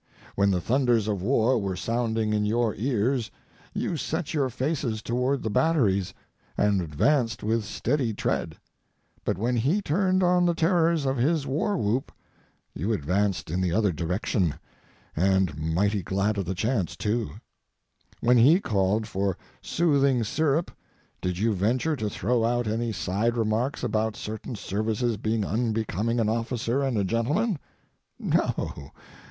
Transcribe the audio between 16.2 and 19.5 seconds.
of the chance, too. When he called for